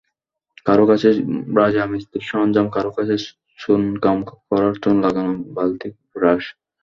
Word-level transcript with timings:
কারও 0.65 0.85
কাছে 0.87 1.07
রাজমিিস্ত্রর 1.57 2.27
সরঞ্জাম, 2.29 2.67
কারও 2.69 2.91
কাছে 2.97 3.15
চুনকাম 3.59 4.17
করার 4.49 4.73
চুন 4.83 4.95
লাগানো 5.05 5.31
বালতি-ব্রাশ। 5.55 6.43